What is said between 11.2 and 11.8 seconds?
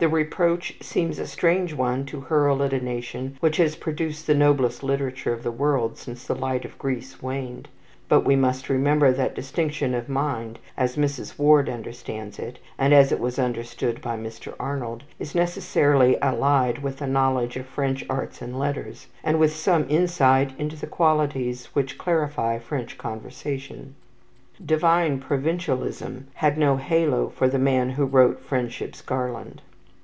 Ward